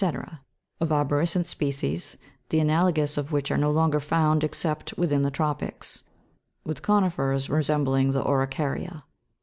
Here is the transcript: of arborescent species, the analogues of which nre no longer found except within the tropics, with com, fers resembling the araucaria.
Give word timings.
of 0.79 0.89
arborescent 0.89 1.45
species, 1.45 2.17
the 2.49 2.57
analogues 2.59 3.19
of 3.19 3.31
which 3.31 3.51
nre 3.51 3.59
no 3.59 3.69
longer 3.69 3.99
found 3.99 4.43
except 4.43 4.97
within 4.97 5.21
the 5.21 5.29
tropics, 5.29 6.05
with 6.65 6.81
com, 6.81 7.07
fers 7.11 7.51
resembling 7.51 8.09
the 8.11 8.23
araucaria. 8.23 9.03